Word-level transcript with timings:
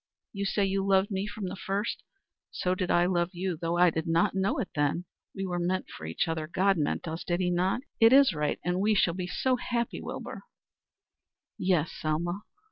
You 0.33 0.45
say 0.45 0.65
you 0.65 0.83
loved 0.83 1.11
me 1.11 1.27
from 1.27 1.45
the 1.47 1.55
first; 1.55 2.01
so 2.49 2.73
did 2.73 2.89
I 2.89 3.05
love 3.05 3.29
you, 3.33 3.55
though 3.55 3.77
I 3.77 3.91
did 3.91 4.07
not 4.07 4.33
know 4.33 4.57
it 4.57 4.69
then. 4.73 5.05
We 5.35 5.45
were 5.45 5.59
meant 5.59 5.91
for 5.95 6.07
each 6.07 6.27
other 6.27 6.47
God 6.47 6.75
meant 6.75 7.07
us 7.07 7.23
did 7.23 7.39
he 7.39 7.51
not? 7.51 7.81
It 7.99 8.11
is 8.11 8.33
right, 8.33 8.59
and 8.65 8.79
we 8.79 8.95
shall 8.95 9.13
be 9.13 9.27
so 9.27 9.57
happy, 9.57 10.01
Wilbur." 10.01 10.41
"Yes, 11.59 11.91
Selma." 11.91 12.41